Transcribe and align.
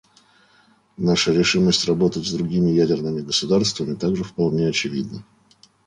Наша 0.97 1.31
решимость 1.31 1.85
работать 1.87 2.25
с 2.25 2.33
другими 2.33 2.71
ядерными 2.71 3.21
государствами 3.21 3.93
также 3.93 4.23
вполне 4.23 4.67
очевидна. 4.67 5.23